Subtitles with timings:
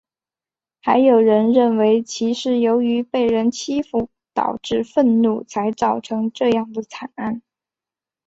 [0.81, 7.43] 还有人认为其是由于被人欺负导致愤怒才造成这样的惨案。